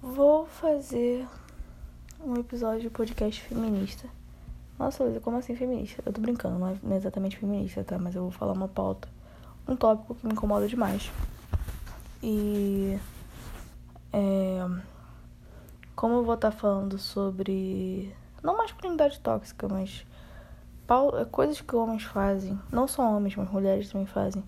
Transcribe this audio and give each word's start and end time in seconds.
Vou 0.00 0.46
fazer 0.46 1.26
um 2.20 2.34
episódio 2.36 2.82
de 2.82 2.90
podcast 2.90 3.42
feminista. 3.42 4.08
Nossa, 4.78 5.02
Luísa, 5.02 5.18
como 5.18 5.38
assim 5.38 5.56
feminista? 5.56 6.00
Eu 6.06 6.12
tô 6.12 6.20
brincando, 6.20 6.56
não 6.56 6.68
é, 6.68 6.76
não 6.80 6.92
é 6.92 6.96
exatamente 6.96 7.36
feminista, 7.36 7.82
tá? 7.82 7.98
Mas 7.98 8.14
eu 8.14 8.22
vou 8.22 8.30
falar 8.30 8.52
uma 8.52 8.68
pauta, 8.68 9.08
um 9.66 9.74
tópico 9.74 10.14
que 10.14 10.24
me 10.24 10.32
incomoda 10.32 10.68
demais. 10.68 11.10
E. 12.22 12.96
É, 14.12 14.68
como 15.96 16.14
eu 16.14 16.24
vou 16.24 16.36
estar 16.36 16.52
falando 16.52 16.96
sobre. 16.96 18.14
Não 18.40 18.56
masculinidade 18.56 19.18
tóxica, 19.18 19.66
mas. 19.66 20.06
Coisas 21.32 21.60
que 21.60 21.74
homens 21.74 22.04
fazem. 22.04 22.56
Não 22.70 22.86
só 22.86 23.02
homens, 23.02 23.34
mas 23.34 23.50
mulheres 23.50 23.90
também 23.90 24.06
fazem. 24.06 24.44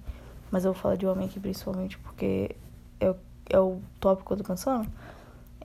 Mas 0.48 0.64
eu 0.64 0.72
vou 0.72 0.80
falar 0.80 0.94
de 0.94 1.08
homem 1.08 1.26
aqui 1.26 1.40
principalmente 1.40 1.98
porque 1.98 2.54
é, 3.00 3.12
é 3.50 3.58
o 3.58 3.80
tópico 3.98 4.28
que 4.28 4.32
eu 4.34 4.44
tô 4.44 4.44
pensando 4.44 4.88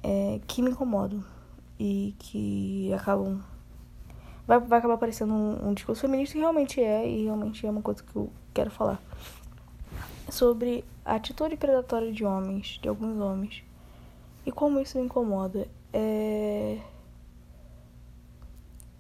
é, 0.05 0.39
que 0.45 0.61
me 0.61 0.69
incomodam 0.69 1.23
e 1.79 2.13
que 2.19 2.93
acabam. 2.93 3.41
Vai, 4.45 4.59
vai 4.59 4.77
acabar 4.77 4.97
parecendo 4.97 5.33
um, 5.33 5.69
um 5.69 5.73
discurso 5.73 6.01
feminista 6.01 6.33
que 6.33 6.39
realmente 6.39 6.79
é, 6.79 7.09
e 7.09 7.23
realmente 7.23 7.65
é 7.65 7.69
uma 7.69 7.81
coisa 7.81 8.03
que 8.03 8.15
eu 8.15 8.29
quero 8.53 8.69
falar. 8.69 9.01
Sobre 10.29 10.85
a 11.03 11.15
atitude 11.15 11.57
predatória 11.57 12.11
de 12.11 12.23
homens, 12.23 12.79
de 12.79 12.87
alguns 12.87 13.19
homens, 13.19 13.63
e 14.45 14.51
como 14.51 14.79
isso 14.79 14.99
me 14.99 15.05
incomoda. 15.05 15.67
É. 15.91 16.77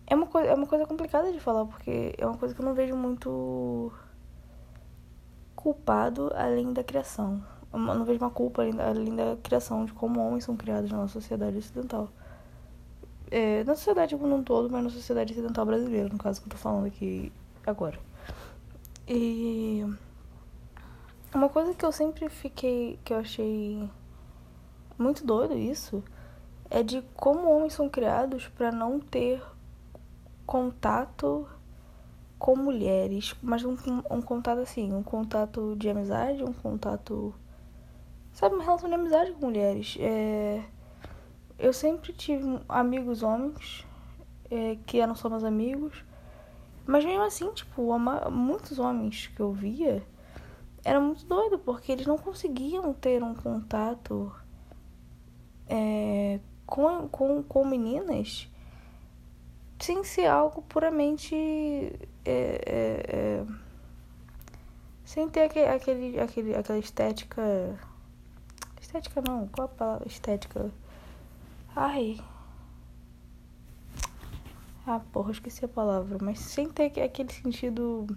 É 0.07 0.15
uma, 0.15 0.27
coisa, 0.27 0.49
é 0.49 0.53
uma 0.53 0.67
coisa 0.67 0.85
complicada 0.85 1.31
de 1.31 1.39
falar, 1.39 1.65
porque 1.65 2.13
é 2.17 2.25
uma 2.25 2.37
coisa 2.37 2.53
que 2.53 2.61
eu 2.61 2.65
não 2.65 2.75
vejo 2.75 2.95
muito 2.95 3.91
culpado 5.55 6.31
além 6.35 6.73
da 6.73 6.83
criação 6.83 7.43
não 7.73 8.05
vejo 8.05 8.19
uma 8.19 8.29
culpa 8.29 8.63
além 8.63 9.15
da, 9.15 9.35
criação 9.41 9.85
de 9.85 9.93
como 9.93 10.25
homens 10.25 10.43
são 10.43 10.55
criados 10.55 10.91
na 10.91 10.97
nossa 10.97 11.13
sociedade 11.13 11.57
ocidental. 11.57 12.09
É, 13.31 13.63
na 13.63 13.75
sociedade 13.75 14.15
como 14.15 14.35
um 14.35 14.43
todo, 14.43 14.69
mas 14.69 14.83
na 14.83 14.89
sociedade 14.89 15.33
ocidental 15.33 15.65
brasileira, 15.65 16.09
no 16.09 16.17
caso 16.17 16.39
que 16.41 16.47
eu 16.47 16.51
tô 16.51 16.57
falando 16.57 16.85
aqui 16.87 17.31
agora. 17.65 17.99
E 19.07 19.83
uma 21.33 21.49
coisa 21.49 21.73
que 21.73 21.85
eu 21.85 21.91
sempre 21.91 22.29
fiquei, 22.29 22.99
que 23.03 23.13
eu 23.13 23.17
achei 23.17 23.89
muito 24.97 25.25
doido 25.25 25.57
isso, 25.57 26.03
é 26.69 26.81
de 26.81 27.01
como 27.15 27.49
homens 27.49 27.73
são 27.73 27.89
criados 27.89 28.47
para 28.47 28.71
não 28.71 28.99
ter 28.99 29.43
contato 30.45 31.47
com 32.37 32.55
mulheres, 32.55 33.35
mas 33.41 33.63
um, 33.63 33.75
um 34.09 34.21
contato 34.21 34.59
assim, 34.59 34.93
um 34.93 35.03
contato 35.03 35.75
de 35.77 35.89
amizade, 35.89 36.43
um 36.43 36.53
contato 36.53 37.33
sabe, 38.35 38.53
uma 38.53 38.63
relação 38.63 38.89
de 38.89 38.95
amizade 38.95 39.31
com 39.31 39.47
mulheres. 39.47 39.97
É, 39.99 40.61
eu 41.57 41.73
sempre 41.73 42.13
tive 42.13 42.59
amigos 42.67 43.23
homens 43.23 43.87
é, 44.51 44.77
que 44.85 44.99
eram 44.99 45.15
só 45.15 45.29
meus 45.29 45.43
amigos, 45.43 46.03
mas 46.85 47.03
mesmo 47.03 47.23
assim, 47.23 47.51
tipo, 47.53 47.97
muitos 48.29 48.77
homens 48.77 49.27
que 49.27 49.39
eu 49.39 49.51
via 49.51 50.03
era 50.83 50.99
muito 50.99 51.25
doido, 51.25 51.57
porque 51.57 51.91
eles 51.91 52.05
não 52.05 52.17
conseguiam 52.17 52.93
ter 52.93 53.23
um 53.23 53.33
contato 53.33 54.31
é, 55.67 56.39
com, 56.65 57.07
com, 57.07 57.41
com 57.41 57.65
meninas 57.65 58.47
sem 59.79 60.03
ser 60.03 60.27
algo 60.27 60.61
puramente. 60.61 61.33
É, 62.25 62.61
é, 62.65 63.05
é 63.07 63.45
sem 65.05 65.29
ter 65.29 65.43
aquele, 65.43 66.19
aquele, 66.19 66.55
aquela 66.55 66.79
estética 66.79 67.41
Estética 68.95 69.21
não, 69.21 69.45
qual 69.49 69.65
a 69.65 69.67
palavra? 69.67 70.07
Estética. 70.07 70.71
Ai. 71.75 72.17
Ah, 74.87 75.01
porra, 75.11 75.31
esqueci 75.31 75.65
a 75.65 75.67
palavra. 75.67 76.17
Mas 76.21 76.39
sem 76.39 76.69
ter 76.69 77.01
aquele 77.01 77.29
sentido. 77.33 78.07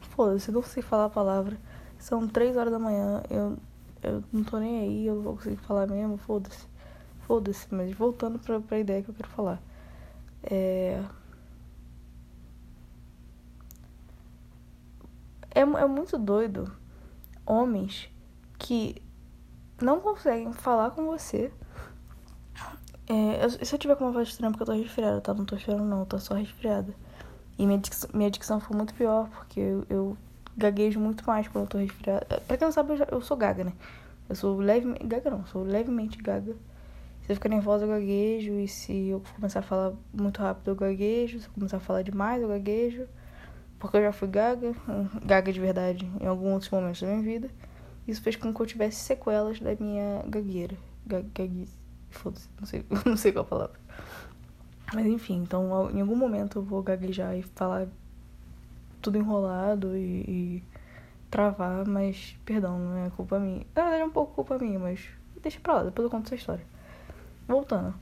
Foda-se, 0.00 0.50
não 0.50 0.64
sei 0.64 0.82
falar 0.82 1.04
a 1.04 1.10
palavra. 1.10 1.56
São 1.96 2.26
três 2.26 2.56
horas 2.56 2.72
da 2.72 2.78
manhã, 2.78 3.22
eu, 3.30 3.56
eu 4.02 4.24
não 4.32 4.42
tô 4.42 4.58
nem 4.58 4.80
aí, 4.80 5.06
eu 5.06 5.14
não 5.14 5.22
vou 5.22 5.36
conseguir 5.36 5.58
falar 5.58 5.86
mesmo, 5.86 6.16
foda-se. 6.16 6.66
Foda-se, 7.20 7.72
mas 7.72 7.92
voltando 7.94 8.40
pra, 8.40 8.58
pra 8.60 8.80
ideia 8.80 9.00
que 9.00 9.10
eu 9.10 9.14
quero 9.14 9.28
falar. 9.28 9.62
É. 10.42 11.04
É, 15.54 15.60
é 15.60 15.86
muito 15.86 16.18
doido 16.18 16.79
homens 17.50 18.08
que 18.58 19.02
não 19.82 20.00
conseguem 20.00 20.52
falar 20.52 20.92
com 20.92 21.04
você. 21.06 21.52
É, 23.08 23.44
eu, 23.44 23.50
se 23.50 23.74
eu 23.74 23.78
tiver 23.78 23.96
com 23.96 24.04
uma 24.04 24.12
voz 24.12 24.28
estranha 24.28 24.52
porque 24.52 24.62
eu 24.62 24.66
tô 24.66 24.72
resfriada, 24.72 25.20
tá? 25.20 25.34
Não 25.34 25.44
tô 25.44 25.58
chorando 25.58 25.84
não, 25.84 26.04
tô 26.04 26.18
só 26.18 26.34
resfriada. 26.34 26.94
E 27.58 27.66
minha 27.66 27.78
dicção, 27.78 28.08
minha 28.14 28.30
dicção 28.30 28.60
foi 28.60 28.76
muito 28.76 28.94
pior, 28.94 29.28
porque 29.30 29.58
eu, 29.58 29.84
eu 29.90 30.16
gaguejo 30.56 31.00
muito 31.00 31.24
mais 31.26 31.48
quando 31.48 31.64
eu 31.64 31.68
tô 31.68 31.78
resfriada. 31.78 32.24
Pra 32.46 32.56
quem 32.56 32.66
não 32.66 32.72
sabe, 32.72 32.92
eu, 32.92 32.96
já, 32.98 33.08
eu 33.10 33.20
sou 33.20 33.36
gaga, 33.36 33.64
né? 33.64 33.72
Eu 34.28 34.36
sou 34.36 34.56
levemente. 34.58 35.04
Gaga 35.06 35.30
não, 35.30 35.44
sou 35.46 35.64
levemente 35.64 36.18
gaga. 36.18 36.54
Se 37.22 37.32
eu 37.32 37.34
ficar 37.34 37.48
nervosa, 37.48 37.84
eu 37.84 37.88
gaguejo. 37.88 38.52
E 38.52 38.68
se 38.68 39.08
eu 39.08 39.22
começar 39.34 39.58
a 39.58 39.62
falar 39.62 39.92
muito 40.12 40.40
rápido, 40.40 40.68
eu 40.68 40.76
gaguejo. 40.76 41.40
Se 41.40 41.46
eu 41.46 41.52
começar 41.52 41.78
a 41.78 41.80
falar 41.80 42.02
demais, 42.02 42.40
eu 42.40 42.48
gaguejo. 42.48 43.08
Porque 43.80 43.96
eu 43.96 44.02
já 44.02 44.12
fui 44.12 44.28
gaga, 44.28 44.74
gaga 45.24 45.52
de 45.52 45.58
verdade, 45.58 46.08
em 46.20 46.26
alguns 46.26 46.52
outros 46.52 46.70
momentos 46.70 47.00
da 47.00 47.08
minha 47.08 47.22
vida. 47.22 47.50
Isso 48.06 48.22
fez 48.22 48.36
com 48.36 48.52
que 48.52 48.60
eu 48.60 48.66
tivesse 48.66 48.98
sequelas 48.98 49.58
da 49.58 49.74
minha 49.74 50.22
gagueira. 50.28 50.76
Gaguice. 51.06 51.80
Foda-se, 52.10 52.48
não 52.58 52.66
sei, 52.66 52.84
não 53.06 53.16
sei 53.16 53.32
qual 53.32 53.44
a 53.44 53.48
palavra. 53.48 53.80
Mas 54.92 55.06
enfim, 55.06 55.42
então 55.42 55.90
em 55.90 56.00
algum 56.00 56.16
momento 56.16 56.58
eu 56.58 56.62
vou 56.62 56.82
gaguejar 56.82 57.36
e 57.36 57.42
falar 57.42 57.88
tudo 59.00 59.16
enrolado 59.16 59.96
e, 59.96 60.24
e 60.28 60.64
travar, 61.30 61.86
mas 61.86 62.36
perdão, 62.44 62.78
não 62.78 63.06
é 63.06 63.10
culpa 63.10 63.38
minha. 63.38 63.64
Na 63.74 63.82
verdade 63.82 64.02
é 64.02 64.04
um 64.04 64.10
pouco 64.10 64.34
culpa 64.34 64.58
minha, 64.58 64.78
mas 64.78 65.08
deixa 65.40 65.60
pra 65.60 65.74
lá, 65.74 65.84
depois 65.84 66.04
eu 66.04 66.10
conto 66.10 66.26
essa 66.26 66.34
história. 66.34 66.64
Voltando. 67.48 67.94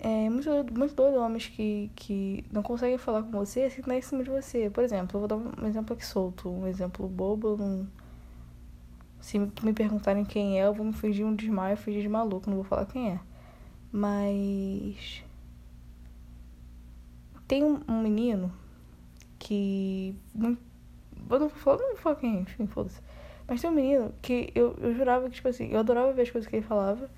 É 0.00 0.30
muito, 0.30 0.48
muito 0.76 0.94
doido 0.94 1.18
homens 1.18 1.48
que, 1.48 1.90
que 1.96 2.44
não 2.52 2.62
conseguem 2.62 2.96
falar 2.98 3.24
com 3.24 3.32
você 3.32 3.62
assim 3.62 3.82
tá 3.82 3.96
em 3.96 4.00
cima 4.00 4.22
de 4.22 4.30
você. 4.30 4.70
Por 4.70 4.84
exemplo, 4.84 5.16
eu 5.16 5.20
vou 5.20 5.28
dar 5.28 5.36
um 5.36 5.66
exemplo 5.66 5.94
aqui 5.94 6.06
solto, 6.06 6.48
um 6.48 6.66
exemplo 6.66 7.08
bobo. 7.08 7.56
Não... 7.56 7.88
Se 9.20 9.38
me 9.38 9.72
perguntarem 9.74 10.24
quem 10.24 10.60
é, 10.60 10.66
eu 10.66 10.72
vou 10.72 10.86
me 10.86 10.92
fingir 10.92 11.26
um 11.26 11.34
desmaio, 11.34 11.76
fingir 11.76 12.02
de 12.02 12.08
maluco, 12.08 12.48
não 12.48 12.56
vou 12.56 12.64
falar 12.64 12.86
quem 12.86 13.10
é. 13.10 13.20
Mas. 13.90 15.24
Tem 17.48 17.64
um, 17.64 17.80
um 17.88 18.00
menino 18.00 18.52
que. 19.38 20.14
Muito... 20.32 20.60
Eu 21.28 21.40
não 21.40 21.48
vou 21.48 21.58
falar, 21.58 21.78
não 21.78 21.88
vou 21.88 21.96
falar 21.96 22.16
quem 22.16 22.36
é, 22.36 22.40
enfim, 22.40 22.66
foda-se. 22.68 23.00
Mas 23.48 23.60
tem 23.60 23.70
um 23.70 23.72
menino 23.74 24.14
que 24.22 24.52
eu, 24.54 24.76
eu 24.80 24.94
jurava 24.94 25.28
que, 25.28 25.36
tipo 25.36 25.48
assim, 25.48 25.70
eu 25.72 25.80
adorava 25.80 26.12
ver 26.12 26.22
as 26.22 26.30
coisas 26.30 26.48
que 26.48 26.54
ele 26.54 26.64
falava. 26.64 27.10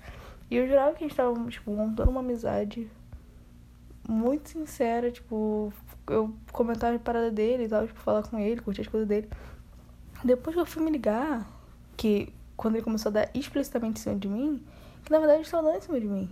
E 0.51 0.57
eu 0.57 0.67
jurava 0.67 0.93
que 0.93 1.05
a 1.05 1.07
gente 1.07 1.15
tava, 1.15 1.33
tipo, 1.49 1.71
montando 1.71 2.11
uma 2.11 2.19
amizade 2.19 2.91
muito 4.05 4.49
sincera, 4.49 5.09
tipo, 5.09 5.71
eu 6.09 6.35
comentava 6.51 6.93
a 6.93 6.99
parada 6.99 7.31
dele 7.31 7.63
e 7.63 7.69
tal, 7.69 7.87
tipo, 7.87 7.97
falar 8.01 8.21
com 8.23 8.37
ele, 8.37 8.59
curtir 8.59 8.81
as 8.81 8.87
coisas 8.87 9.07
dele. 9.07 9.29
Depois 10.21 10.53
que 10.53 10.61
eu 10.61 10.65
fui 10.65 10.83
me 10.83 10.91
ligar, 10.91 11.47
que 11.95 12.33
quando 12.57 12.75
ele 12.75 12.83
começou 12.83 13.11
a 13.11 13.13
dar 13.13 13.29
explicitamente 13.33 14.01
em 14.01 14.03
cima 14.03 14.15
de 14.15 14.27
mim, 14.27 14.61
que 15.05 15.11
na 15.11 15.19
verdade 15.19 15.37
ele 15.37 15.45
estava 15.45 15.63
dando 15.63 15.77
em 15.77 15.81
cima 15.81 15.99
de 16.01 16.07
mim. 16.07 16.29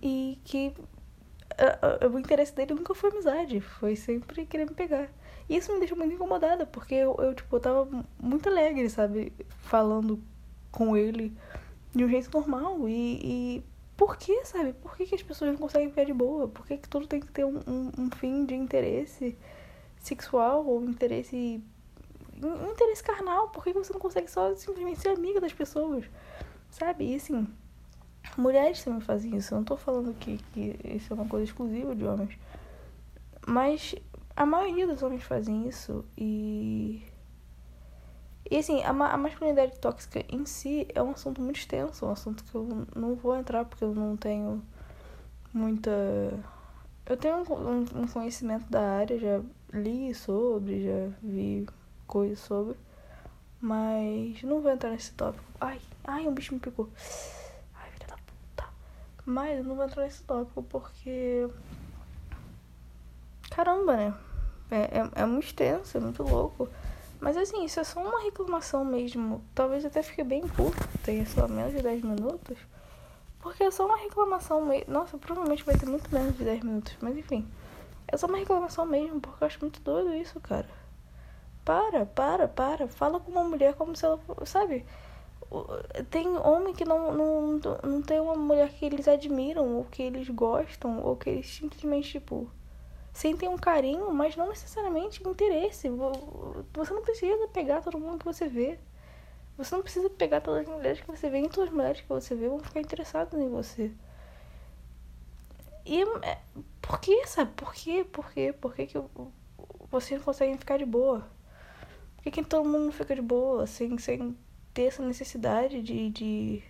E 0.00 0.38
que 0.42 0.72
uh, 0.72 2.06
uh, 2.06 2.10
o 2.10 2.18
interesse 2.18 2.54
dele 2.54 2.72
nunca 2.72 2.94
foi 2.94 3.10
amizade, 3.10 3.60
foi 3.60 3.96
sempre 3.96 4.46
querer 4.46 4.64
me 4.64 4.74
pegar. 4.74 5.10
E 5.46 5.56
isso 5.56 5.70
me 5.74 5.78
deixou 5.78 5.98
muito 5.98 6.14
incomodada, 6.14 6.64
porque 6.64 6.94
eu, 6.94 7.14
eu 7.18 7.34
tipo, 7.34 7.54
eu 7.54 7.60
tava 7.60 7.86
muito 8.18 8.48
alegre, 8.48 8.88
sabe, 8.88 9.30
falando 9.60 10.18
com 10.72 10.96
ele 10.96 11.36
de 11.96 12.04
um 12.04 12.08
jeito 12.08 12.30
normal. 12.32 12.88
E, 12.88 13.20
e 13.22 13.64
por 13.96 14.16
que, 14.16 14.44
sabe? 14.44 14.74
Por 14.74 14.96
que, 14.96 15.06
que 15.06 15.14
as 15.14 15.22
pessoas 15.22 15.50
não 15.50 15.58
conseguem 15.58 15.88
ficar 15.88 16.04
de 16.04 16.12
boa? 16.12 16.46
Por 16.46 16.66
que, 16.66 16.76
que 16.76 16.88
tudo 16.88 17.06
tem 17.06 17.20
que 17.20 17.32
ter 17.32 17.44
um, 17.44 17.58
um, 17.66 17.92
um 17.98 18.10
fim 18.10 18.44
de 18.44 18.54
interesse 18.54 19.36
sexual 19.98 20.66
ou 20.66 20.84
interesse. 20.84 21.62
Um 22.42 22.70
interesse 22.70 23.02
carnal? 23.02 23.48
Por 23.48 23.64
que, 23.64 23.72
que 23.72 23.78
você 23.78 23.92
não 23.92 24.00
consegue 24.00 24.30
só 24.30 24.54
simplesmente 24.54 25.00
ser 25.00 25.08
amiga 25.08 25.40
das 25.40 25.54
pessoas? 25.54 26.04
Sabe? 26.70 27.12
E 27.12 27.16
assim, 27.16 27.48
mulheres 28.36 28.84
também 28.84 29.00
fazem 29.00 29.34
isso. 29.34 29.54
Eu 29.54 29.58
não 29.58 29.64
tô 29.64 29.76
falando 29.76 30.12
que, 30.14 30.36
que 30.52 30.78
isso 30.84 31.12
é 31.12 31.14
uma 31.14 31.26
coisa 31.26 31.44
exclusiva 31.44 31.94
de 31.94 32.04
homens. 32.04 32.38
Mas 33.46 33.94
a 34.36 34.44
maioria 34.44 34.86
dos 34.86 35.02
homens 35.02 35.22
fazem 35.22 35.66
isso 35.66 36.04
e 36.18 37.02
e 38.50 38.58
assim, 38.58 38.82
a, 38.82 38.90
a 38.90 39.16
masculinidade 39.16 39.78
tóxica 39.78 40.24
em 40.28 40.44
si 40.46 40.86
é 40.94 41.02
um 41.02 41.10
assunto 41.10 41.40
muito 41.40 41.56
extenso, 41.56 42.06
um 42.06 42.10
assunto 42.10 42.44
que 42.44 42.54
eu 42.54 42.86
não 42.94 43.14
vou 43.14 43.36
entrar 43.36 43.64
porque 43.64 43.84
eu 43.84 43.94
não 43.94 44.16
tenho 44.16 44.62
muita. 45.52 45.90
Eu 47.04 47.16
tenho 47.16 47.36
um, 47.36 48.02
um 48.02 48.06
conhecimento 48.06 48.68
da 48.70 48.80
área, 48.80 49.18
já 49.18 49.40
li 49.72 50.14
sobre, 50.14 50.84
já 50.84 51.16
vi 51.22 51.66
coisas 52.06 52.38
sobre, 52.40 52.76
Mas 53.60 54.42
não 54.42 54.60
vou 54.60 54.70
entrar 54.70 54.90
nesse 54.90 55.12
tópico. 55.12 55.44
Ai, 55.60 55.80
ai, 56.04 56.26
um 56.26 56.34
bicho 56.34 56.54
me 56.54 56.60
picou. 56.60 56.88
Ai, 57.74 57.90
filha 57.90 58.06
da 58.08 58.16
puta. 58.16 58.68
Mas 59.24 59.58
eu 59.58 59.64
não 59.64 59.76
vou 59.76 59.84
entrar 59.84 60.04
nesse 60.04 60.22
tópico 60.22 60.62
porque. 60.62 61.48
Caramba, 63.50 63.96
né? 63.96 64.14
É, 64.70 64.98
é, 64.98 65.22
é 65.22 65.26
muito 65.26 65.46
extenso, 65.46 65.96
é 65.96 66.00
muito 66.00 66.22
louco. 66.22 66.68
Mas 67.20 67.36
assim, 67.36 67.64
isso 67.64 67.80
é 67.80 67.84
só 67.84 68.00
uma 68.00 68.22
reclamação 68.22 68.84
mesmo. 68.84 69.42
Talvez 69.54 69.84
até 69.84 70.02
fique 70.02 70.22
bem 70.22 70.46
curto, 70.46 70.86
tenha 71.02 71.24
só 71.26 71.48
menos 71.48 71.72
de 71.72 71.82
10 71.82 72.02
minutos. 72.02 72.58
Porque 73.40 73.64
é 73.64 73.70
só 73.70 73.86
uma 73.86 73.96
reclamação 73.96 74.64
mesmo. 74.64 74.92
Nossa, 74.92 75.16
provavelmente 75.16 75.64
vai 75.64 75.76
ter 75.76 75.86
muito 75.86 76.12
menos 76.12 76.36
de 76.36 76.44
10 76.44 76.62
minutos. 76.62 76.96
Mas 77.00 77.16
enfim. 77.16 77.48
É 78.08 78.16
só 78.16 78.26
uma 78.26 78.38
reclamação 78.38 78.86
mesmo, 78.86 79.20
porque 79.20 79.42
eu 79.42 79.46
acho 79.46 79.58
muito 79.60 79.80
doido 79.80 80.14
isso, 80.14 80.38
cara. 80.40 80.68
Para, 81.64 82.06
para, 82.06 82.46
para. 82.46 82.86
Fala 82.88 83.18
com 83.18 83.30
uma 83.30 83.44
mulher 83.44 83.74
como 83.74 83.96
se 83.96 84.04
ela. 84.04 84.20
Sabe? 84.44 84.84
Tem 86.10 86.26
homem 86.38 86.74
que 86.74 86.84
não, 86.84 87.12
não, 87.12 87.60
não 87.82 88.02
tem 88.02 88.20
uma 88.20 88.34
mulher 88.34 88.68
que 88.72 88.84
eles 88.84 89.08
admiram, 89.08 89.76
ou 89.76 89.84
que 89.84 90.02
eles 90.02 90.28
gostam, 90.28 91.00
ou 91.02 91.16
que 91.16 91.30
eles 91.30 91.46
simplesmente, 91.46 92.12
tipo 92.12 92.50
sentem 93.16 93.48
um 93.48 93.56
carinho, 93.56 94.12
mas 94.12 94.36
não 94.36 94.50
necessariamente 94.50 95.26
interesse. 95.26 95.88
Você 95.88 96.92
não 96.92 97.00
precisa 97.00 97.48
pegar 97.48 97.80
todo 97.80 97.98
mundo 97.98 98.18
que 98.18 98.26
você 98.26 98.46
vê. 98.46 98.78
Você 99.56 99.74
não 99.74 99.82
precisa 99.82 100.10
pegar 100.10 100.42
todas 100.42 100.68
as 100.68 100.68
mulheres 100.68 101.00
que 101.00 101.06
você 101.06 101.30
vê, 101.30 101.40
nem 101.40 101.48
todas 101.48 101.70
as 101.70 101.74
mulheres 101.74 102.02
que 102.02 102.08
você 102.08 102.34
vê 102.34 102.46
vão 102.46 102.60
ficar 102.60 102.78
interessadas 102.78 103.40
em 103.40 103.48
você. 103.48 103.90
E 105.86 106.02
é, 106.02 106.38
por 106.82 107.00
que, 107.00 107.26
sabe? 107.26 107.52
Por 107.56 107.72
quê? 107.72 108.04
Por 108.04 108.30
quê? 108.32 108.52
Por 108.52 108.74
que, 108.74 108.86
que 108.86 108.98
vocês 109.90 110.20
não 110.20 110.24
conseguem 110.26 110.58
ficar 110.58 110.76
de 110.76 110.84
boa? 110.84 111.26
Por 112.16 112.24
que, 112.24 112.30
que 112.30 112.44
todo 112.44 112.68
mundo 112.68 112.92
fica 112.92 113.14
de 113.14 113.22
boa 113.22 113.66
sem, 113.66 113.96
sem 113.96 114.36
ter 114.74 114.88
essa 114.88 115.02
necessidade 115.02 115.80
de, 115.80 116.10
de 116.10 116.62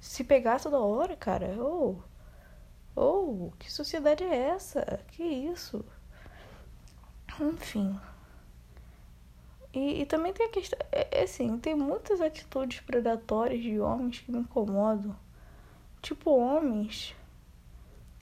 se 0.00 0.24
pegar 0.24 0.60
toda 0.60 0.80
hora, 0.80 1.16
cara? 1.16 1.54
Ou. 1.62 2.02
Oh. 2.04 2.11
Oh, 2.94 3.50
que 3.58 3.72
sociedade 3.72 4.22
é 4.22 4.36
essa? 4.50 5.00
Que 5.08 5.22
isso? 5.22 5.84
Enfim. 7.40 7.98
E, 9.72 10.02
e 10.02 10.06
também 10.06 10.32
tem 10.32 10.46
a 10.46 10.50
questão. 10.50 10.78
É, 10.92 11.20
é 11.20 11.22
assim, 11.24 11.58
tem 11.58 11.74
muitas 11.74 12.20
atitudes 12.20 12.80
predatórias 12.80 13.62
de 13.62 13.80
homens 13.80 14.20
que 14.20 14.30
me 14.30 14.38
incomodam. 14.38 15.16
Tipo, 16.02 16.32
homens. 16.32 17.14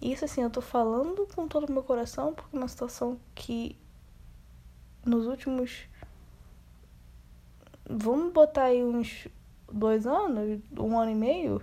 Isso 0.00 0.24
assim, 0.24 0.42
eu 0.42 0.50
tô 0.50 0.60
falando 0.60 1.26
com 1.34 1.48
todo 1.48 1.68
o 1.68 1.72
meu 1.72 1.82
coração 1.82 2.32
porque 2.32 2.56
é 2.56 2.58
uma 2.58 2.68
situação 2.68 3.20
que 3.34 3.76
nos 5.04 5.26
últimos. 5.26 5.88
Vamos 7.88 8.32
botar 8.32 8.64
aí 8.64 8.84
uns 8.84 9.26
dois 9.70 10.06
anos, 10.06 10.60
um 10.78 10.98
ano 10.98 11.10
e 11.10 11.14
meio 11.14 11.62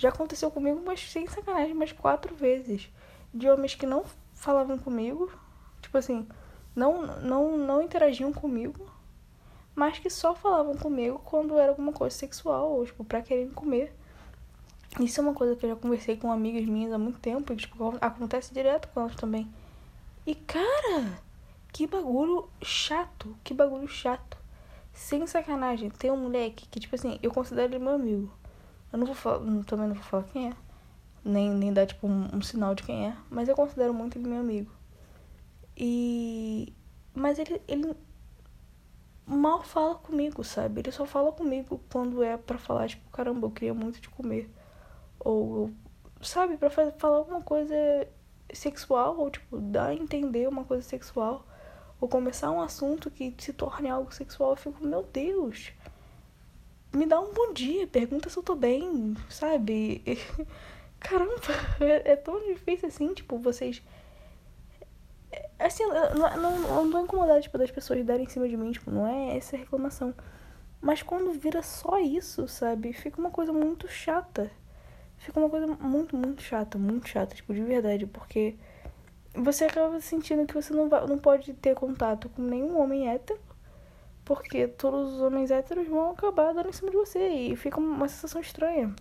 já 0.00 0.08
aconteceu 0.08 0.50
comigo, 0.50 0.80
mas 0.82 1.10
sem 1.10 1.26
sacanagem, 1.26 1.74
mais 1.74 1.92
quatro 1.92 2.34
vezes. 2.34 2.88
De 3.34 3.50
homens 3.50 3.74
que 3.74 3.84
não 3.84 4.02
falavam 4.32 4.78
comigo, 4.78 5.30
tipo 5.82 5.98
assim, 5.98 6.26
não, 6.74 7.02
não, 7.20 7.58
não 7.58 7.82
interagiam 7.82 8.32
comigo, 8.32 8.90
mas 9.74 9.98
que 9.98 10.08
só 10.08 10.34
falavam 10.34 10.74
comigo 10.74 11.20
quando 11.22 11.58
era 11.58 11.68
alguma 11.68 11.92
coisa 11.92 12.16
sexual, 12.16 12.70
ou 12.72 12.86
tipo, 12.86 13.04
pra 13.04 13.20
querer 13.20 13.50
comer. 13.50 13.94
Isso 14.98 15.20
é 15.20 15.22
uma 15.22 15.34
coisa 15.34 15.54
que 15.54 15.66
eu 15.66 15.70
já 15.70 15.76
conversei 15.76 16.16
com 16.16 16.32
amigas 16.32 16.64
minhas 16.64 16.94
há 16.94 16.98
muito 16.98 17.18
tempo, 17.18 17.52
e 17.52 17.56
tipo, 17.56 17.94
acontece 18.00 18.54
direto 18.54 18.88
com 18.88 19.02
elas 19.02 19.14
também. 19.16 19.52
E 20.26 20.34
cara, 20.34 21.20
que 21.74 21.86
bagulho 21.86 22.48
chato, 22.62 23.36
que 23.44 23.52
bagulho 23.52 23.86
chato. 23.86 24.38
Sem 24.94 25.26
sacanagem, 25.26 25.90
tem 25.90 26.10
um 26.10 26.16
moleque 26.16 26.66
que, 26.68 26.80
tipo 26.80 26.94
assim, 26.94 27.18
eu 27.22 27.30
considero 27.30 27.74
ele 27.74 27.84
meu 27.84 27.94
amigo. 27.94 28.39
Eu 28.92 28.98
não 28.98 29.06
vou 29.06 29.14
falar, 29.14 29.38
também 29.64 29.88
não 29.88 29.94
vou 29.94 30.04
falar 30.04 30.24
quem 30.24 30.48
é, 30.48 30.52
nem, 31.24 31.50
nem 31.50 31.72
dar 31.72 31.86
tipo 31.86 32.06
um, 32.06 32.28
um 32.34 32.42
sinal 32.42 32.74
de 32.74 32.82
quem 32.82 33.08
é, 33.08 33.16
mas 33.30 33.48
eu 33.48 33.54
considero 33.54 33.94
muito 33.94 34.18
ele 34.18 34.28
meu 34.28 34.40
amigo. 34.40 34.72
E. 35.76 36.74
Mas 37.14 37.38
ele, 37.38 37.60
ele 37.66 37.96
mal 39.26 39.62
fala 39.62 39.94
comigo, 39.94 40.42
sabe? 40.44 40.80
Ele 40.80 40.92
só 40.92 41.06
fala 41.06 41.32
comigo 41.32 41.80
quando 41.92 42.22
é 42.22 42.36
para 42.36 42.58
falar, 42.58 42.88
tipo, 42.88 43.08
caramba, 43.10 43.46
eu 43.46 43.50
queria 43.50 43.74
muito 43.74 44.00
te 44.00 44.10
comer. 44.10 44.50
Ou, 45.18 45.70
sabe, 46.20 46.56
pra 46.56 46.70
fazer, 46.70 46.92
falar 46.98 47.18
alguma 47.18 47.42
coisa 47.42 47.74
sexual, 48.52 49.18
ou, 49.18 49.30
tipo, 49.30 49.58
dar 49.58 49.88
a 49.88 49.94
entender 49.94 50.48
uma 50.48 50.64
coisa 50.64 50.82
sexual. 50.82 51.46
Ou 52.00 52.08
começar 52.08 52.50
um 52.50 52.60
assunto 52.60 53.10
que 53.10 53.34
se 53.38 53.52
torne 53.52 53.88
algo 53.88 54.12
sexual. 54.12 54.50
Eu 54.50 54.56
fico, 54.56 54.84
meu 54.86 55.02
Deus, 55.02 55.72
me 56.92 57.06
dá 57.06 57.20
um 57.20 57.32
bom 57.32 57.52
dia, 57.52 57.86
pergunta 57.86 58.28
se 58.28 58.36
eu 58.36 58.42
tô 58.42 58.54
bem, 58.54 59.14
sabe? 59.28 60.02
Caramba, 60.98 61.34
é, 61.80 62.12
é 62.12 62.16
tão 62.16 62.38
difícil 62.46 62.88
assim, 62.88 63.14
tipo, 63.14 63.38
vocês. 63.38 63.82
É, 65.32 65.48
assim, 65.58 65.84
não, 65.86 66.36
não, 66.36 66.58
não 66.58 66.90
tô 66.90 67.00
incomodada, 67.00 67.40
tipo, 67.40 67.56
das 67.56 67.70
pessoas 67.70 68.04
darem 68.04 68.24
em 68.24 68.28
cima 68.28 68.48
de 68.48 68.56
mim, 68.56 68.72
tipo, 68.72 68.90
não 68.90 69.06
é 69.06 69.36
essa 69.36 69.56
reclamação. 69.56 70.14
Mas 70.80 71.02
quando 71.02 71.32
vira 71.32 71.62
só 71.62 71.98
isso, 71.98 72.48
sabe? 72.48 72.92
Fica 72.92 73.20
uma 73.20 73.30
coisa 73.30 73.52
muito 73.52 73.86
chata. 73.88 74.50
Fica 75.18 75.38
uma 75.38 75.50
coisa 75.50 75.66
muito, 75.66 76.16
muito 76.16 76.42
chata, 76.42 76.78
muito 76.78 77.08
chata, 77.08 77.34
tipo, 77.36 77.52
de 77.52 77.62
verdade, 77.62 78.06
porque 78.06 78.56
você 79.34 79.64
acaba 79.64 80.00
sentindo 80.00 80.46
que 80.46 80.54
você 80.54 80.72
não, 80.72 80.88
vai, 80.88 81.06
não 81.06 81.18
pode 81.18 81.52
ter 81.54 81.74
contato 81.74 82.28
com 82.30 82.42
nenhum 82.42 82.80
homem 82.80 83.08
hétero 83.08 83.38
porque 84.30 84.68
todos 84.68 85.14
os 85.14 85.20
homens 85.22 85.50
héteros 85.50 85.88
vão 85.88 86.12
acabar 86.12 86.54
dando 86.54 86.68
em 86.68 86.72
cima 86.72 86.88
de 86.88 86.96
você 86.96 87.18
e 87.30 87.56
fica 87.56 87.80
uma 87.80 88.06
sensação 88.06 88.40
estranha. 88.40 88.94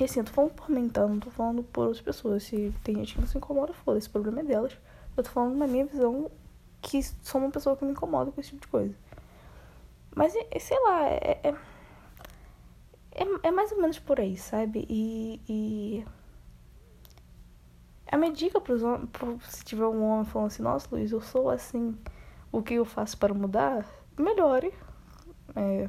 E 0.00 0.04
assim, 0.04 0.20
eu 0.20 0.24
tô 0.24 0.32
falando 0.32 0.54
por 0.54 0.70
mim, 0.70 0.88
tá? 0.88 1.06
Não 1.06 1.20
tô 1.20 1.30
falando 1.30 1.62
por 1.62 1.88
outras 1.88 2.00
pessoas. 2.00 2.42
Se 2.44 2.72
tem 2.82 2.94
gente 2.94 3.16
que 3.16 3.20
não 3.20 3.28
se 3.28 3.36
incomoda, 3.36 3.74
foda, 3.74 3.98
esse 3.98 4.08
problema 4.08 4.40
é 4.40 4.44
delas. 4.44 4.72
Eu 5.14 5.22
tô 5.22 5.28
falando 5.28 5.58
na 5.58 5.66
minha 5.66 5.84
visão 5.84 6.30
que 6.80 7.02
sou 7.02 7.38
uma 7.38 7.50
pessoa 7.50 7.76
que 7.76 7.84
me 7.84 7.90
incomoda 7.90 8.32
com 8.32 8.40
esse 8.40 8.48
tipo 8.48 8.62
de 8.62 8.68
coisa. 8.68 8.94
Mas, 10.16 10.32
sei 10.32 10.80
lá, 10.84 11.06
é, 11.06 11.40
é, 11.42 11.54
é, 13.10 13.26
é 13.42 13.50
mais 13.50 13.72
ou 13.72 13.78
menos 13.82 13.98
por 13.98 14.18
aí, 14.18 14.38
sabe? 14.38 14.86
E. 14.88 15.38
e... 15.46 16.04
A 18.10 18.16
minha 18.16 18.32
dica 18.32 18.58
pros 18.58 18.82
homens, 18.82 19.10
se 19.50 19.62
tiver 19.66 19.84
um 19.84 20.02
homem 20.02 20.24
falando 20.24 20.46
assim, 20.46 20.62
nossa, 20.62 20.88
Luiz, 20.90 21.12
eu 21.12 21.20
sou 21.20 21.50
assim, 21.50 21.94
o 22.52 22.62
que 22.62 22.74
eu 22.74 22.84
faço 22.84 23.16
para 23.18 23.34
mudar? 23.34 23.84
melhore. 24.18 24.72
É, 25.54 25.88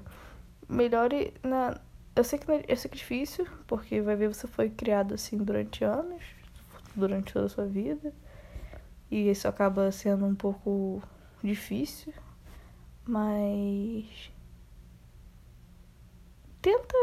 melhore 0.68 1.34
na. 1.44 1.80
Eu 2.16 2.24
sei, 2.24 2.40
que, 2.40 2.46
eu 2.52 2.76
sei 2.76 2.90
que 2.90 2.98
é 2.98 3.00
difícil, 3.00 3.48
porque 3.66 4.02
vai 4.02 4.16
ver 4.16 4.28
você 4.28 4.48
foi 4.48 4.70
criado 4.70 5.14
assim 5.14 5.38
durante 5.38 5.84
anos, 5.84 6.24
durante 6.96 7.34
toda 7.34 7.46
a 7.46 7.50
sua 7.50 7.66
vida. 7.66 8.14
E 9.10 9.30
isso 9.30 9.48
acaba 9.48 9.92
sendo 9.92 10.26
um 10.26 10.36
pouco 10.36 11.02
difícil. 11.44 12.14
Mas. 13.06 14.32
Tenta, 16.62 16.98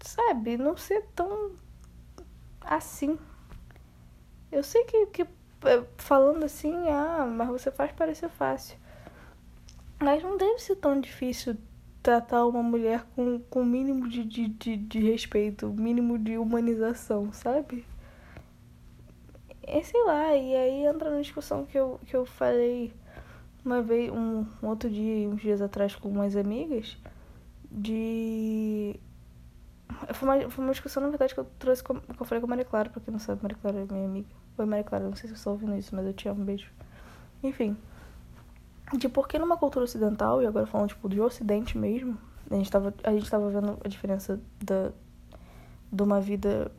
sabe, 0.00 0.58
não 0.58 0.76
ser 0.76 1.02
tão 1.14 1.52
assim. 2.60 3.18
Eu 4.50 4.62
sei 4.62 4.84
que, 4.84 5.06
que 5.06 5.22
é, 5.22 5.82
falando 5.96 6.44
assim, 6.44 6.74
ah, 6.90 7.26
mas 7.26 7.48
você 7.48 7.70
faz 7.70 7.90
parecer 7.92 8.28
fácil. 8.28 8.76
Mas 10.02 10.20
não 10.20 10.36
deve 10.36 10.58
ser 10.58 10.74
tão 10.76 11.00
difícil 11.00 11.56
tratar 12.02 12.44
uma 12.44 12.62
mulher 12.62 13.04
com 13.14 13.36
o 13.36 13.40
com 13.40 13.64
mínimo 13.64 14.08
de, 14.08 14.24
de, 14.24 14.48
de, 14.48 14.76
de 14.76 14.98
respeito, 14.98 15.68
mínimo 15.68 16.18
de 16.18 16.36
humanização, 16.36 17.32
sabe? 17.32 17.86
É, 19.62 19.80
sei 19.80 20.02
lá, 20.04 20.34
e 20.36 20.56
aí 20.56 20.86
entra 20.86 21.08
na 21.08 21.20
discussão 21.20 21.64
que 21.64 21.78
eu, 21.78 22.00
que 22.04 22.16
eu 22.16 22.26
falei 22.26 22.92
uma 23.64 23.80
vez, 23.80 24.10
um, 24.10 24.44
um 24.60 24.66
outro 24.66 24.90
dia, 24.90 25.28
uns 25.28 25.40
dias 25.40 25.62
atrás 25.62 25.94
com 25.94 26.08
umas 26.08 26.34
amigas, 26.34 26.98
de. 27.70 28.98
Foi 30.14 30.28
uma, 30.28 30.50
foi 30.50 30.64
uma 30.64 30.72
discussão, 30.72 31.00
na 31.00 31.10
verdade, 31.10 31.32
que 31.32 31.38
eu 31.38 31.46
trouxe 31.60 31.84
com, 31.84 32.00
que 32.00 32.20
eu 32.20 32.26
falei 32.26 32.40
com 32.40 32.46
a 32.46 32.50
Maria 32.50 32.64
Clara, 32.64 32.90
pra 32.90 33.00
quem 33.00 33.12
não 33.12 33.20
sabe, 33.20 33.40
Maria 33.40 33.56
Clara 33.62 33.78
é 33.78 33.92
minha 33.92 34.06
amiga. 34.06 34.28
Oi, 34.58 34.66
Maria 34.66 34.84
Clara, 34.84 35.04
não 35.04 35.14
sei 35.14 35.28
se 35.28 35.36
você 35.36 35.40
está 35.40 35.50
ouvindo 35.52 35.76
isso, 35.76 35.94
mas 35.94 36.04
eu 36.04 36.12
te 36.12 36.28
amo, 36.28 36.42
um 36.42 36.44
beijo. 36.44 36.72
Enfim 37.40 37.76
de 38.96 39.08
por 39.08 39.26
que 39.26 39.38
numa 39.38 39.56
cultura 39.56 39.84
ocidental, 39.84 40.42
e 40.42 40.46
agora 40.46 40.66
falando 40.66 40.88
tipo 40.88 41.08
do 41.08 41.22
ocidente 41.22 41.76
mesmo, 41.78 42.18
a 42.50 42.54
gente 42.54 42.70
tava, 42.70 42.94
a 43.02 43.12
gente 43.12 43.30
tava 43.30 43.48
vendo 43.48 43.78
a 43.84 43.88
diferença 43.88 44.40
da, 44.62 44.92
de 45.90 46.02
uma 46.02 46.20
vida 46.20 46.70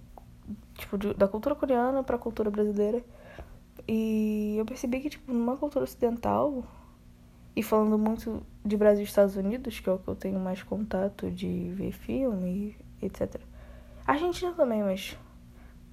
tipo 0.75 0.97
de, 0.97 1.13
da 1.13 1.27
cultura 1.27 1.55
coreana 1.55 2.03
para 2.03 2.15
a 2.15 2.19
cultura 2.19 2.49
brasileira. 2.49 3.03
E 3.87 4.55
eu 4.57 4.65
percebi 4.65 4.99
que 4.99 5.09
tipo 5.09 5.33
numa 5.33 5.57
cultura 5.57 5.83
ocidental, 5.83 6.63
e 7.55 7.61
falando 7.61 7.97
muito 7.97 8.43
de 8.65 8.75
Brasil 8.75 9.01
e 9.01 9.05
Estados 9.05 9.35
Unidos, 9.35 9.79
que 9.79 9.89
é 9.89 9.93
o 9.93 9.99
que 9.99 10.07
eu 10.07 10.15
tenho 10.15 10.39
mais 10.39 10.63
contato 10.63 11.29
de 11.29 11.71
ver 11.75 11.91
filme, 11.91 12.75
etc. 13.01 13.41
Argentina 14.05 14.53
também, 14.53 14.83
mas 14.83 15.17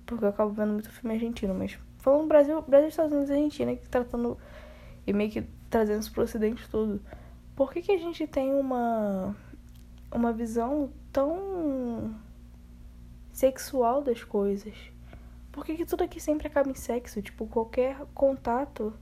porque 0.07 0.25
eu 0.25 0.29
acabo 0.29 0.51
vendo 0.51 0.73
muito 0.73 0.91
filme 0.91 1.15
argentino, 1.15 1.55
mas 1.55 1.79
falando 1.99 2.27
Brasil, 2.27 2.63
Brasil, 2.63 2.89
Estados 2.89 3.13
Unidos 3.13 3.31
e 3.31 3.35
Argentina, 3.35 3.77
que 3.77 3.89
tratando 3.89 4.37
e 5.07 5.13
meio 5.13 5.31
que 5.31 5.45
trazendo 5.71 6.01
isso 6.01 6.13
pro 6.13 6.25
ocidente 6.25 6.69
todo. 6.69 7.01
por 7.55 7.73
que, 7.73 7.81
que 7.81 7.93
a 7.93 7.99
gente 7.99 8.27
tem 8.27 8.53
uma, 8.53 9.35
uma 10.13 10.33
visão 10.33 10.91
tão 11.13 12.15
sexual 13.33 14.03
das 14.03 14.23
coisas? 14.25 14.75
Por 15.53 15.65
que, 15.65 15.77
que 15.77 15.87
tudo 15.87 16.05
aqui 16.05 16.21
sempre 16.21 16.47
acaba 16.47 16.69
em 16.71 16.75
sexo? 16.75 17.23
Tipo, 17.23 17.47
qualquer 17.47 17.97
contato 18.15 18.93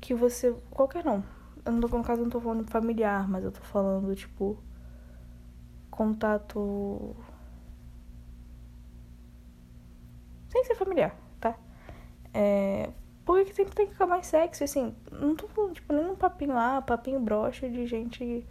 que 0.00 0.14
você. 0.14 0.54
Qualquer 0.70 1.04
não. 1.04 1.24
Eu 1.64 1.72
não 1.72 1.80
tô, 1.80 1.88
no 1.96 2.04
caso, 2.04 2.20
eu 2.20 2.24
não 2.24 2.30
tô 2.30 2.40
falando 2.40 2.70
familiar, 2.70 3.28
mas 3.28 3.44
eu 3.44 3.52
tô 3.52 3.60
falando, 3.60 4.14
tipo. 4.14 4.58
Contato. 5.90 7.16
Sem 10.48 10.64
ser 10.64 10.74
familiar, 10.76 11.14
tá? 11.40 11.58
É. 12.32 12.90
Por 13.26 13.44
que, 13.44 13.52
sempre 13.52 13.74
tem 13.74 13.88
que 13.88 13.94
acabar 13.94 14.20
em 14.20 14.22
sexo? 14.22 14.62
Assim, 14.62 14.94
não 15.10 15.34
tô 15.34 15.48
falando, 15.48 15.74
tipo, 15.74 15.92
nem 15.92 16.06
um 16.06 16.14
papinho 16.14 16.54
lá, 16.54 16.80
papinho 16.80 17.18
broxa 17.18 17.68
de 17.68 17.84
gente 17.84 18.46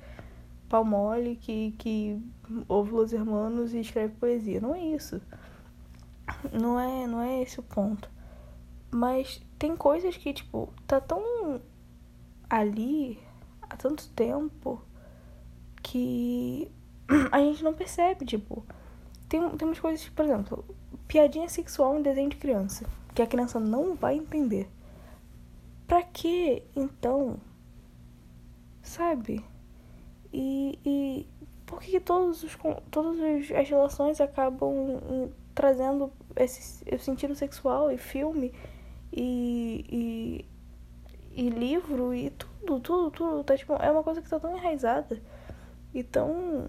pau 0.68 0.84
mole 0.84 1.38
que, 1.38 1.72
que 1.78 2.22
ouve 2.68 2.92
Los 2.92 3.14
Hermanos 3.14 3.74
e 3.74 3.80
escreve 3.80 4.16
poesia. 4.16 4.60
Não 4.60 4.76
é 4.76 4.82
isso. 4.82 5.22
Não 6.52 6.78
é, 6.78 7.08
não 7.08 7.22
é 7.22 7.42
esse 7.42 7.58
o 7.58 7.64
ponto. 7.64 8.10
Mas 8.92 9.42
tem 9.58 9.78
coisas 9.78 10.18
que, 10.18 10.34
tipo, 10.34 10.74
tá 10.86 11.00
tão 11.00 11.62
ali 12.50 13.18
há 13.62 13.78
tanto 13.78 14.10
tempo 14.10 14.82
que 15.82 16.70
a 17.32 17.40
gente 17.40 17.64
não 17.64 17.74
percebe, 17.74 18.26
tipo. 18.26 18.66
Tem, 19.30 19.50
tem 19.52 19.68
umas 19.68 19.80
coisas, 19.80 20.08
por 20.10 20.26
exemplo, 20.26 20.66
piadinha 21.08 21.50
sexual 21.50 21.98
em 21.98 22.02
desenho 22.02 22.30
de 22.30 22.38
criança, 22.38 22.86
que 23.14 23.22
a 23.22 23.28
criança 23.28 23.60
não 23.60 23.96
vai 23.96 24.16
entender. 24.16 24.70
Pra 25.88 26.02
que, 26.02 26.64
então? 26.76 27.38
Sabe? 28.82 29.44
E, 30.34 30.80
e 30.86 31.28
por 31.66 31.80
que 31.80 32.00
todos 32.00 32.44
os, 32.44 32.58
todas 32.92 33.20
as 33.52 33.70
relações 33.70 34.20
acabam 34.20 35.32
trazendo 35.54 36.12
esse, 36.36 36.84
esse 36.86 37.06
sentido 37.06 37.34
sexual 37.34 37.92
e 37.92 37.98
filme 37.98 38.54
e, 39.12 40.46
e, 41.36 41.42
e, 41.42 41.50
livro 41.50 42.14
e 42.14 42.30
tudo, 42.32 42.80
tudo, 42.80 43.12
tudo. 43.12 43.44
Tá, 43.44 43.56
tipo, 43.56 43.74
é 43.74 43.90
uma 43.90 44.04
coisa 44.04 44.22
que 44.22 44.30
tá 44.30 44.40
tão 44.40 44.56
enraizada 44.56 45.22
e 45.94 46.04
tão 46.04 46.68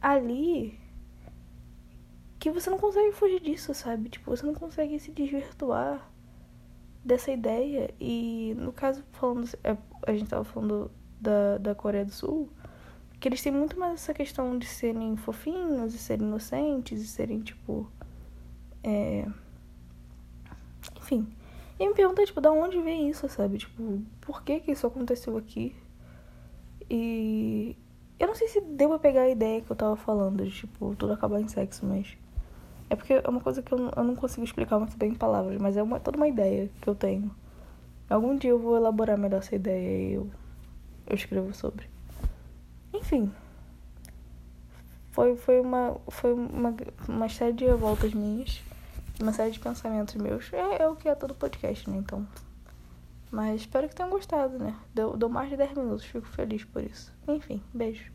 ali 0.00 0.81
que 2.42 2.50
você 2.50 2.68
não 2.68 2.76
consegue 2.76 3.12
fugir 3.12 3.40
disso, 3.40 3.72
sabe? 3.72 4.08
Tipo, 4.08 4.28
você 4.28 4.44
não 4.44 4.52
consegue 4.52 4.98
se 4.98 5.12
desvirtuar 5.12 6.10
dessa 7.04 7.30
ideia. 7.30 7.94
E 8.00 8.52
no 8.58 8.72
caso, 8.72 9.04
falando. 9.12 9.48
É, 9.62 9.76
a 10.04 10.12
gente 10.12 10.28
tava 10.28 10.42
falando 10.42 10.90
da, 11.20 11.58
da 11.58 11.72
Coreia 11.72 12.04
do 12.04 12.10
Sul 12.10 12.50
que 13.20 13.28
eles 13.28 13.40
têm 13.40 13.52
muito 13.52 13.78
mais 13.78 13.94
essa 13.94 14.12
questão 14.12 14.58
de 14.58 14.66
serem 14.66 15.16
fofinhos, 15.16 15.92
de 15.92 15.98
serem 15.98 16.26
inocentes, 16.26 17.00
de 17.00 17.06
serem, 17.06 17.38
tipo. 17.42 17.88
É... 18.82 19.24
Enfim. 20.98 21.32
E 21.78 21.86
me 21.86 21.94
pergunta, 21.94 22.26
tipo, 22.26 22.40
da 22.40 22.50
onde 22.50 22.80
vem 22.80 23.08
isso, 23.08 23.28
sabe? 23.28 23.58
Tipo, 23.58 24.02
por 24.20 24.42
que 24.42 24.58
que 24.58 24.72
isso 24.72 24.84
aconteceu 24.84 25.36
aqui? 25.36 25.76
E. 26.90 27.76
Eu 28.18 28.26
não 28.26 28.34
sei 28.34 28.48
se 28.48 28.60
deu 28.60 28.88
pra 28.88 28.98
pegar 28.98 29.22
a 29.22 29.28
ideia 29.28 29.60
que 29.60 29.70
eu 29.70 29.76
tava 29.76 29.94
falando, 29.94 30.44
de, 30.44 30.50
tipo, 30.50 30.96
tudo 30.96 31.12
acabar 31.12 31.40
em 31.40 31.46
sexo, 31.46 31.86
mas. 31.86 32.20
É 32.92 32.94
porque 32.94 33.14
é 33.14 33.26
uma 33.26 33.40
coisa 33.40 33.62
que 33.62 33.72
eu, 33.72 33.90
eu 33.96 34.04
não 34.04 34.14
consigo 34.14 34.44
explicar 34.44 34.78
muito 34.78 34.98
bem 34.98 35.12
em 35.12 35.14
palavras, 35.14 35.56
mas 35.58 35.78
é 35.78 35.82
uma, 35.82 35.98
toda 35.98 36.18
uma 36.18 36.28
ideia 36.28 36.68
que 36.78 36.86
eu 36.86 36.94
tenho. 36.94 37.34
Algum 38.10 38.36
dia 38.36 38.50
eu 38.50 38.58
vou 38.58 38.76
elaborar 38.76 39.16
melhor 39.16 39.38
essa 39.38 39.54
ideia 39.56 40.10
e 40.10 40.12
eu, 40.12 40.30
eu 41.06 41.14
escrevo 41.14 41.54
sobre. 41.54 41.88
Enfim. 42.92 43.32
Foi, 45.10 45.34
foi, 45.36 45.58
uma, 45.58 45.96
foi 46.10 46.34
uma, 46.34 46.74
uma 47.08 47.30
série 47.30 47.54
de 47.54 47.64
revoltas 47.64 48.12
minhas. 48.12 48.60
Uma 49.18 49.32
série 49.32 49.52
de 49.52 49.58
pensamentos 49.58 50.14
meus. 50.16 50.52
É, 50.52 50.82
é 50.82 50.86
o 50.86 50.94
que 50.94 51.08
é 51.08 51.14
todo 51.14 51.34
podcast, 51.34 51.88
né? 51.88 51.96
Então. 51.96 52.28
Mas 53.30 53.62
espero 53.62 53.88
que 53.88 53.94
tenham 53.94 54.10
gostado, 54.10 54.58
né? 54.58 54.76
Deu, 54.94 55.16
deu 55.16 55.30
mais 55.30 55.48
de 55.48 55.56
10 55.56 55.72
minutos. 55.78 56.04
Fico 56.04 56.26
feliz 56.26 56.62
por 56.62 56.82
isso. 56.82 57.10
Enfim, 57.26 57.62
beijo. 57.72 58.12